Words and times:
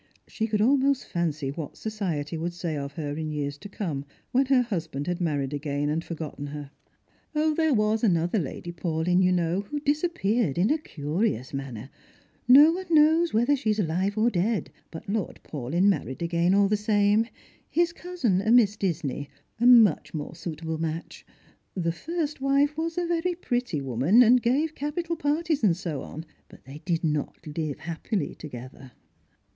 She 0.27 0.47
could 0.47 0.61
almost 0.61 1.05
fancy 1.05 1.51
what 1.51 1.77
society 1.77 2.35
would 2.35 2.53
say 2.55 2.75
of 2.75 2.93
her 2.93 3.15
in 3.15 3.29
years 3.29 3.59
to 3.59 3.69
come, 3.69 4.03
when 4.31 4.47
her 4.47 4.63
husband 4.63 5.05
had 5.05 5.21
married 5.21 5.53
again 5.53 5.89
and 5.89 6.03
for 6.03 6.15
gotten 6.15 6.47
her." 6.47 6.71
0, 7.37 7.53
there 7.53 7.75
was 7.75 8.03
another 8.03 8.39
Lady 8.39 8.71
Paulyn, 8.71 9.21
you 9.21 9.31
know, 9.31 9.61
who 9.61 9.79
disap 9.81 10.15
peared 10.15 10.57
in 10.57 10.71
a 10.71 10.79
curious 10.79 11.53
manner. 11.53 11.91
No 12.47 12.71
one 12.71 12.87
knows 12.89 13.31
whether 13.31 13.55
she 13.55 13.69
is 13.69 13.77
alivo 13.77 14.17
or 14.17 14.29
dead: 14.31 14.71
but 14.89 15.07
Lord 15.07 15.39
Paulyn 15.43 15.83
married 15.87 16.23
again, 16.23 16.55
all 16.55 16.67
the 16.67 16.75
same— 16.77 17.27
his 17.69 17.93
cuusin, 17.93 18.41
a 18.41 18.49
IMiss 18.49 18.79
Disney, 18.79 19.29
a 19.59 19.65
mu^h 19.65 20.15
more 20.15 20.33
suitable 20.33 20.79
match. 20.79 21.23
The 21.75 21.91
first 21.91 22.39
308 22.39 22.39
'(Strangers 22.39 22.39
and 22.41 22.41
Pilgrims. 22.41 22.69
wife 22.71 22.77
was 22.83 22.97
a 22.97 23.21
very 23.21 23.35
pretty 23.35 23.81
woman, 23.81 24.35
gave 24.37 24.73
capital 24.73 25.15
parties, 25.15 25.63
and 25.63 25.77
so 25.77 25.99
oik\ 26.01 26.23
bat 26.49 26.61
they 26.65 26.81
did 26.85 27.03
not 27.03 27.45
live 27.55 27.77
happily 27.81 28.33
together." 28.33 28.93